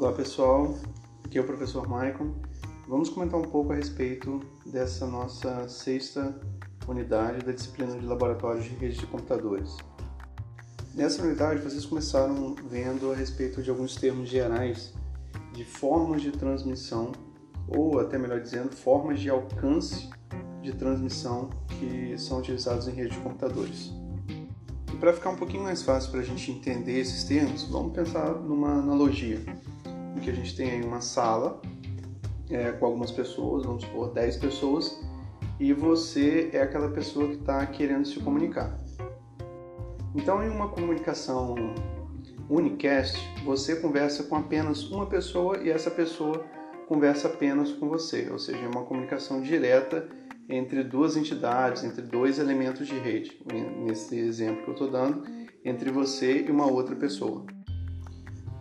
Olá 0.00 0.12
pessoal, 0.12 0.78
aqui 1.22 1.36
é 1.36 1.42
o 1.42 1.44
professor 1.44 1.86
Maicon. 1.86 2.32
Vamos 2.88 3.10
comentar 3.10 3.38
um 3.38 3.44
pouco 3.44 3.70
a 3.70 3.76
respeito 3.76 4.40
dessa 4.64 5.06
nossa 5.06 5.68
sexta 5.68 6.40
unidade 6.88 7.44
da 7.44 7.52
disciplina 7.52 7.98
de 7.98 8.06
laboratórios 8.06 8.64
de 8.64 8.70
rede 8.70 8.96
de 8.96 9.06
computadores. 9.06 9.76
Nessa 10.94 11.22
unidade 11.22 11.60
vocês 11.60 11.84
começaram 11.84 12.54
vendo 12.66 13.12
a 13.12 13.14
respeito 13.14 13.62
de 13.62 13.68
alguns 13.68 13.94
termos 13.94 14.30
gerais 14.30 14.94
de 15.52 15.66
formas 15.66 16.22
de 16.22 16.30
transmissão, 16.30 17.12
ou 17.68 18.00
até 18.00 18.16
melhor 18.16 18.40
dizendo, 18.40 18.74
formas 18.74 19.20
de 19.20 19.28
alcance 19.28 20.08
de 20.62 20.72
transmissão 20.72 21.50
que 21.78 22.16
são 22.16 22.38
utilizados 22.38 22.88
em 22.88 22.92
rede 22.92 23.10
de 23.10 23.20
computadores. 23.20 23.92
E 24.94 24.96
para 24.96 25.12
ficar 25.12 25.28
um 25.28 25.36
pouquinho 25.36 25.64
mais 25.64 25.82
fácil 25.82 26.10
para 26.10 26.20
a 26.20 26.24
gente 26.24 26.50
entender 26.50 27.00
esses 27.00 27.22
termos, 27.24 27.64
vamos 27.64 27.92
pensar 27.92 28.30
numa 28.36 28.78
analogia, 28.78 29.44
que 30.18 30.30
a 30.30 30.34
gente 30.34 30.56
tem 30.56 30.70
aí 30.70 30.82
uma 30.82 31.00
sala 31.00 31.60
é, 32.50 32.72
com 32.72 32.86
algumas 32.86 33.10
pessoas, 33.10 33.64
vamos 33.64 33.84
supor 33.84 34.12
10 34.12 34.36
pessoas, 34.38 35.00
e 35.58 35.72
você 35.72 36.50
é 36.52 36.62
aquela 36.62 36.88
pessoa 36.88 37.28
que 37.28 37.34
está 37.34 37.64
querendo 37.66 38.06
se 38.06 38.18
comunicar. 38.20 38.78
Então, 40.14 40.42
em 40.42 40.48
uma 40.48 40.68
comunicação 40.68 41.54
unicast, 42.48 43.16
você 43.44 43.76
conversa 43.76 44.24
com 44.24 44.36
apenas 44.36 44.90
uma 44.90 45.06
pessoa 45.06 45.58
e 45.58 45.70
essa 45.70 45.90
pessoa 45.90 46.44
conversa 46.88 47.28
apenas 47.28 47.70
com 47.72 47.88
você, 47.88 48.28
ou 48.30 48.38
seja, 48.38 48.58
é 48.58 48.68
uma 48.68 48.84
comunicação 48.84 49.40
direta 49.40 50.08
entre 50.48 50.82
duas 50.82 51.16
entidades, 51.16 51.84
entre 51.84 52.02
dois 52.02 52.40
elementos 52.40 52.88
de 52.88 52.98
rede, 52.98 53.40
nesse 53.84 54.18
exemplo 54.18 54.64
que 54.64 54.70
eu 54.70 54.72
estou 54.72 54.90
dando, 54.90 55.22
entre 55.64 55.92
você 55.92 56.42
e 56.42 56.50
uma 56.50 56.66
outra 56.66 56.96
pessoa. 56.96 57.46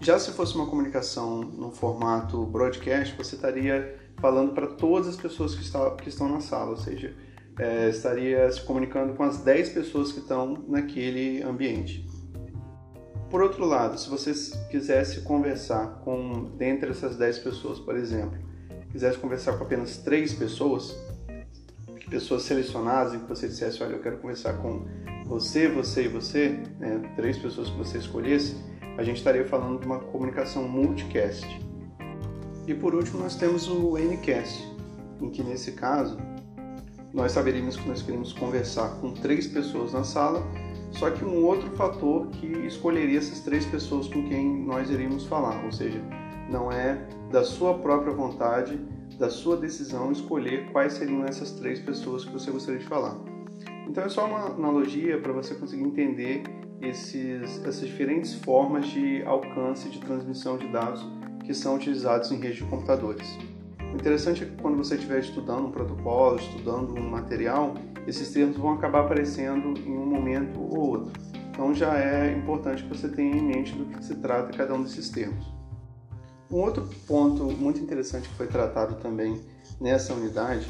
Já 0.00 0.18
se 0.18 0.30
fosse 0.32 0.54
uma 0.54 0.66
comunicação 0.66 1.40
no 1.40 1.70
formato 1.70 2.44
broadcast, 2.46 3.16
você 3.16 3.34
estaria 3.34 3.98
falando 4.18 4.52
para 4.52 4.66
todas 4.66 5.08
as 5.08 5.16
pessoas 5.16 5.54
que, 5.54 5.62
está, 5.62 5.90
que 5.92 6.08
estão 6.08 6.28
na 6.28 6.40
sala, 6.40 6.70
ou 6.70 6.76
seja, 6.76 7.14
é, 7.58 7.88
estaria 7.88 8.50
se 8.50 8.60
comunicando 8.62 9.14
com 9.14 9.22
as 9.22 9.38
10 9.38 9.70
pessoas 9.70 10.12
que 10.12 10.18
estão 10.18 10.64
naquele 10.68 11.42
ambiente. 11.42 12.06
Por 13.30 13.42
outro 13.42 13.64
lado, 13.64 13.98
se 13.98 14.08
você 14.08 14.32
quisesse 14.70 15.22
conversar 15.22 16.00
com, 16.04 16.44
dentre 16.56 16.90
essas 16.90 17.16
10 17.16 17.38
pessoas, 17.40 17.80
por 17.80 17.96
exemplo, 17.96 18.38
quisesse 18.92 19.18
conversar 19.18 19.56
com 19.56 19.64
apenas 19.64 19.96
3 19.98 20.34
pessoas, 20.34 20.96
pessoas 22.08 22.42
selecionadas, 22.42 23.14
em 23.14 23.18
que 23.20 23.28
você 23.28 23.48
dissesse, 23.48 23.82
olha, 23.82 23.94
eu 23.94 24.02
quero 24.02 24.18
conversar 24.18 24.54
com 24.58 24.86
você, 25.26 25.68
você 25.68 26.04
e 26.04 26.08
você, 26.08 26.50
né, 26.78 27.12
três 27.16 27.36
pessoas 27.36 27.68
que 27.68 27.76
você 27.76 27.98
escolhesse, 27.98 28.56
a 28.98 29.02
gente 29.02 29.18
estaria 29.18 29.44
falando 29.44 29.80
de 29.80 29.86
uma 29.86 29.98
comunicação 29.98 30.66
multicast. 30.68 31.46
E 32.66 32.74
por 32.74 32.94
último, 32.94 33.20
nós 33.20 33.36
temos 33.36 33.68
o 33.68 33.96
Ncast, 33.96 34.66
em 35.20 35.30
que 35.30 35.42
nesse 35.42 35.72
caso 35.72 36.16
nós 37.12 37.32
saberíamos 37.32 37.76
que 37.76 37.88
nós 37.88 38.02
queremos 38.02 38.32
conversar 38.32 39.00
com 39.00 39.12
três 39.12 39.46
pessoas 39.46 39.92
na 39.92 40.02
sala, 40.02 40.42
só 40.92 41.10
que 41.10 41.24
um 41.24 41.44
outro 41.44 41.70
fator 41.76 42.26
que 42.28 42.46
escolheria 42.66 43.18
essas 43.18 43.40
três 43.40 43.64
pessoas 43.66 44.08
com 44.08 44.26
quem 44.28 44.64
nós 44.64 44.90
iríamos 44.90 45.26
falar, 45.26 45.64
ou 45.64 45.72
seja, 45.72 46.00
não 46.50 46.72
é 46.72 47.06
da 47.30 47.44
sua 47.44 47.74
própria 47.78 48.12
vontade, 48.12 48.78
da 49.18 49.30
sua 49.30 49.56
decisão 49.56 50.10
escolher 50.12 50.70
quais 50.72 50.94
seriam 50.94 51.24
essas 51.24 51.52
três 51.52 51.80
pessoas 51.80 52.24
que 52.24 52.32
você 52.32 52.50
gostaria 52.50 52.80
de 52.80 52.86
falar. 52.86 53.16
Então 53.88 54.04
é 54.04 54.08
só 54.08 54.26
uma 54.26 54.46
analogia 54.46 55.18
para 55.18 55.32
você 55.32 55.54
conseguir 55.54 55.84
entender 55.84 56.42
esses, 56.80 57.64
essas 57.64 57.80
diferentes 57.80 58.34
formas 58.34 58.86
de 58.86 59.22
alcance 59.24 59.88
de 59.88 59.98
transmissão 60.00 60.56
de 60.58 60.68
dados 60.68 61.04
que 61.44 61.54
são 61.54 61.76
utilizados 61.76 62.30
em 62.32 62.38
rede 62.38 62.56
de 62.56 62.64
computadores. 62.64 63.38
O 63.80 63.94
interessante 63.94 64.42
é 64.42 64.46
que 64.46 64.56
quando 64.60 64.76
você 64.76 64.96
estiver 64.96 65.20
estudando 65.20 65.66
um 65.66 65.70
protocolo, 65.70 66.36
estudando 66.36 66.94
um 66.94 67.08
material, 67.08 67.74
esses 68.06 68.30
termos 68.32 68.56
vão 68.56 68.74
acabar 68.74 69.04
aparecendo 69.04 69.78
em 69.80 69.96
um 69.96 70.06
momento 70.06 70.60
ou 70.60 70.90
outro. 70.90 71.12
Então 71.50 71.74
já 71.74 71.96
é 71.98 72.36
importante 72.36 72.82
que 72.82 72.88
você 72.88 73.08
tenha 73.08 73.34
em 73.34 73.42
mente 73.42 73.72
do 73.72 73.86
que 73.86 74.04
se 74.04 74.16
trata 74.16 74.56
cada 74.56 74.74
um 74.74 74.82
desses 74.82 75.08
termos. 75.08 75.46
Um 76.50 76.56
outro 76.56 76.88
ponto 77.06 77.44
muito 77.44 77.80
interessante 77.80 78.28
que 78.28 78.34
foi 78.34 78.46
tratado 78.46 78.96
também 78.96 79.40
nessa 79.80 80.14
unidade 80.14 80.66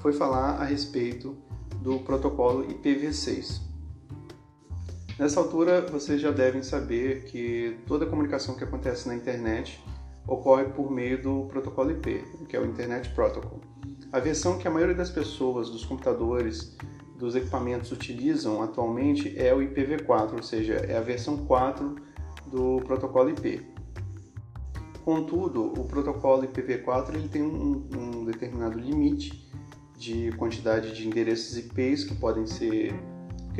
foi 0.00 0.12
falar 0.12 0.60
a 0.60 0.64
respeito 0.64 1.36
do 1.82 1.98
protocolo 2.00 2.64
IPv6. 2.66 3.69
Nessa 5.20 5.38
altura, 5.38 5.82
vocês 5.82 6.18
já 6.18 6.30
devem 6.30 6.62
saber 6.62 7.24
que 7.24 7.76
toda 7.86 8.06
comunicação 8.06 8.54
que 8.54 8.64
acontece 8.64 9.06
na 9.06 9.14
internet 9.14 9.78
ocorre 10.26 10.64
por 10.64 10.90
meio 10.90 11.20
do 11.20 11.44
protocolo 11.44 11.90
IP, 11.90 12.24
que 12.48 12.56
é 12.56 12.58
o 12.58 12.64
Internet 12.64 13.10
Protocol. 13.10 13.60
A 14.10 14.18
versão 14.18 14.56
que 14.56 14.66
a 14.66 14.70
maioria 14.70 14.94
das 14.94 15.10
pessoas, 15.10 15.68
dos 15.68 15.84
computadores, 15.84 16.74
dos 17.18 17.36
equipamentos 17.36 17.92
utilizam 17.92 18.62
atualmente 18.62 19.38
é 19.38 19.52
o 19.52 19.58
IPv4, 19.58 20.36
ou 20.36 20.42
seja, 20.42 20.76
é 20.76 20.96
a 20.96 21.02
versão 21.02 21.44
4 21.44 21.96
do 22.46 22.80
protocolo 22.86 23.28
IP. 23.28 23.60
Contudo, 25.04 25.66
o 25.78 25.84
protocolo 25.84 26.44
IPv4 26.44 27.14
ele 27.14 27.28
tem 27.28 27.42
um, 27.42 27.86
um 27.94 28.24
determinado 28.24 28.78
limite 28.78 29.46
de 29.98 30.32
quantidade 30.38 30.94
de 30.94 31.06
endereços 31.06 31.58
IPs 31.58 32.04
que 32.04 32.14
podem 32.14 32.46
ser 32.46 32.94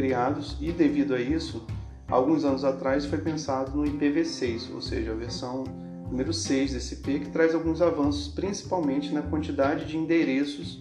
criados 0.01 0.57
e 0.63 0.73
devido 0.73 1.15
a 1.15 1.21
isso, 1.21 1.67
alguns 2.09 2.43
anos 2.43 2.65
atrás 2.65 3.05
foi 3.05 3.19
pensado 3.19 3.77
no 3.77 3.85
IPv6, 3.85 4.75
ou 4.75 4.81
seja, 4.81 5.13
a 5.13 5.15
versão 5.15 5.65
número 6.11 6.33
6 6.33 6.73
desse 6.73 6.95
IP, 6.95 7.21
que 7.21 7.29
traz 7.29 7.55
alguns 7.55 7.83
avanços, 7.83 8.29
principalmente 8.29 9.13
na 9.13 9.21
quantidade 9.21 9.85
de 9.85 9.99
endereços 9.99 10.81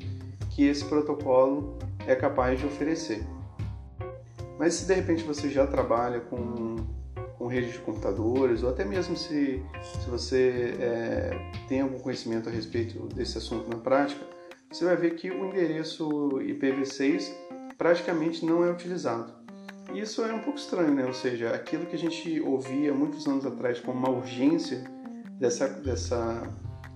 que 0.52 0.64
esse 0.64 0.86
protocolo 0.86 1.78
é 2.08 2.16
capaz 2.16 2.62
de 2.62 2.66
oferecer. 2.66 3.22
Mas 4.58 4.76
se 4.76 4.86
de 4.86 4.94
repente 4.94 5.26
você 5.26 5.50
já 5.50 5.68
trabalha 5.68 6.22
com, 6.22 6.78
com 7.38 7.48
rede 7.48 7.74
de 7.74 7.80
computadores, 7.80 8.64
ou 8.64 8.70
até 8.70 8.86
mesmo 8.86 9.18
se, 9.18 9.62
se 9.84 10.10
você 10.10 10.76
é, 10.80 11.52
tem 11.68 11.82
algum 11.82 12.00
conhecimento 12.00 12.48
a 12.48 12.52
respeito 12.52 13.00
desse 13.14 13.38
assunto 13.38 13.70
na 13.70 13.82
prática, 13.82 14.26
você 14.72 14.86
vai 14.86 14.96
ver 14.96 15.16
que 15.16 15.30
o 15.30 15.46
endereço 15.46 16.08
IPv6 16.40 17.50
praticamente 17.80 18.46
não 18.46 18.64
é 18.64 18.70
utilizado. 18.70 19.32
E 19.94 20.02
isso 20.02 20.22
é 20.22 20.34
um 20.34 20.42
pouco 20.42 20.60
estranho, 20.60 20.94
né? 20.94 21.06
Ou 21.06 21.14
seja, 21.14 21.50
aquilo 21.50 21.86
que 21.86 21.96
a 21.96 22.00
gente 22.00 22.40
ouvia 22.42 22.94
muitos 22.94 23.26
anos 23.26 23.46
atrás 23.46 23.80
como 23.80 23.98
uma 23.98 24.10
urgência 24.10 24.84
dessa, 25.40 25.68
dessa 25.68 26.44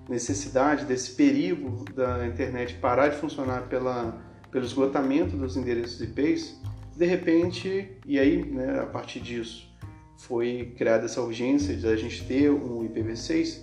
necessidade, 0.10 0.86
desse 0.86 1.12
perigo 1.12 1.86
da 1.96 2.28
internet 2.28 2.76
parar 2.76 3.08
de 3.08 3.16
funcionar 3.16 3.70
pela, 3.70 4.22
pelo 4.52 4.66
esgotamento 4.66 5.38
dos 5.38 5.56
endereços 5.56 6.02
IPs, 6.02 6.62
de 6.96 7.06
repente, 7.06 7.98
e 8.06 8.20
aí, 8.20 8.44
né, 8.46 8.82
a 8.82 8.86
partir 8.86 9.22
disso, 9.22 9.74
foi 10.20 10.76
criada 10.78 11.06
essa 11.06 11.22
urgência 11.22 11.76
de 11.76 11.88
a 11.88 11.96
gente 11.96 12.28
ter 12.28 12.52
um 12.52 12.88
IPv6, 12.88 13.62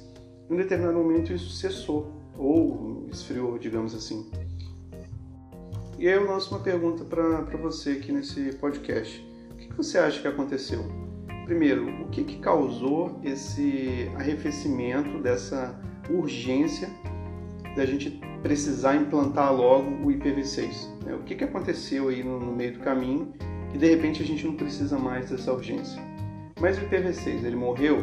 em 0.48 0.54
um 0.54 0.56
determinado 0.56 0.98
momento 0.98 1.32
isso 1.32 1.50
cessou, 1.50 2.12
ou 2.36 3.06
esfriou, 3.12 3.59
digamos 3.59 3.94
assim. 3.94 4.28
E 6.00 6.09
aí 6.09 6.15
eu 6.15 6.27
lanço 6.27 6.55
uma 6.55 6.61
pergunta 6.61 7.05
para 7.05 7.59
você 7.59 7.91
aqui 7.91 8.11
nesse 8.11 8.55
podcast. 8.55 9.22
O 9.50 9.55
que, 9.55 9.69
você 9.77 9.99
acha 9.99 10.19
que 10.19 10.27
aconteceu? 10.27 10.83
Primeiro, 11.44 11.91
o 12.03 12.09
que, 12.09 12.25
que 12.25 12.38
causou 12.38 13.21
esse 13.22 14.10
arrefecimento, 14.16 15.19
dessa 15.19 15.78
urgência 16.09 16.89
da 17.77 17.84
gente 17.84 18.19
precisar 18.43 18.97
implantar 18.97 19.55
logo 19.55 19.91
o 20.03 20.10
IPv6? 20.10 21.05
Né? 21.05 21.15
O 21.16 21.22
que, 21.22 21.34
que 21.34 21.44
aconteceu 21.44 22.09
aí 22.09 22.25
no, 22.25 22.41
no 22.41 22.56
meio 22.56 22.72
do 22.72 22.78
caminho 22.78 23.34
que 23.71 23.77
de 23.77 23.87
repente 23.87 24.22
a 24.22 24.27
gente 24.27 24.47
não 24.47 24.55
precisa 24.55 24.99
mais 24.99 25.28
dessa 25.28 25.53
urgência? 25.53 26.03
Mas 26.59 26.78
o 26.78 26.80
IPv6, 26.80 27.45
ele 27.45 27.57
morreu? 27.57 27.98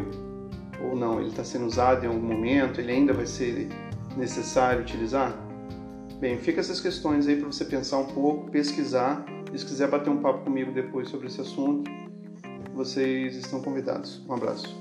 Ou 0.83 0.95
não? 0.95 1.19
Ele 1.19 1.30
está 1.30 1.44
sendo 1.44 1.66
usado 1.66 2.06
em 2.06 2.07
algum 2.07 2.21
momento? 2.21 2.80
Ele 2.80 2.92
ainda 2.92 3.12
vai 3.12 3.25
ser 3.25 3.68
necessário 4.16 4.81
utilizar? 4.81 5.46
Bem, 6.19 6.40
fica 6.40 6.60
essas 6.60 6.81
questões 6.81 7.28
aí 7.28 7.36
para 7.36 7.46
você 7.46 7.64
pensar 7.64 8.00
um 8.00 8.08
pouco, 8.08 8.50
pesquisar. 8.50 9.24
E 9.54 9.58
se 9.58 9.66
quiser 9.66 9.88
bater 9.88 10.10
um 10.10 10.18
papo 10.18 10.44
comigo 10.44 10.72
depois 10.72 11.10
sobre 11.10 11.28
esse 11.28 11.40
assunto, 11.40 11.90
vocês 12.74 13.36
estão 13.36 13.62
convidados. 13.62 14.25
Um 14.28 14.34
abraço. 14.34 14.75